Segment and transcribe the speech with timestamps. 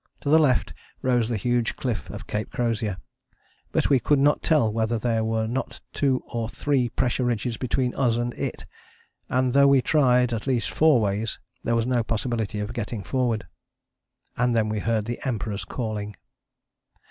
[0.21, 0.73] To the left
[1.03, 2.97] rose the huge cliff of Cape Crozier,
[3.71, 7.93] but we could not tell whether there were not two or three pressure ridges between
[7.93, 8.65] us and it,
[9.29, 13.45] and though we tried at least four ways, there was no possibility of getting forward.
[14.35, 16.15] And then we heard the Emperors calling.